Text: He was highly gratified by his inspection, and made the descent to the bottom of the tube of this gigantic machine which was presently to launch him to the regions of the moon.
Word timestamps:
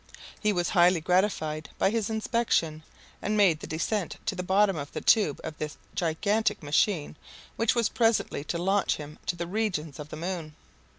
He 0.39 0.51
was 0.51 0.69
highly 0.69 0.99
gratified 0.99 1.69
by 1.77 1.91
his 1.91 2.09
inspection, 2.09 2.81
and 3.21 3.37
made 3.37 3.59
the 3.59 3.67
descent 3.67 4.15
to 4.25 4.33
the 4.33 4.41
bottom 4.41 4.75
of 4.75 4.91
the 4.93 4.99
tube 5.01 5.39
of 5.43 5.55
this 5.59 5.77
gigantic 5.93 6.63
machine 6.63 7.17
which 7.55 7.75
was 7.75 7.87
presently 7.87 8.43
to 8.45 8.57
launch 8.57 8.95
him 8.95 9.19
to 9.27 9.35
the 9.35 9.45
regions 9.45 9.99
of 9.99 10.09
the 10.09 10.17
moon. 10.17 10.55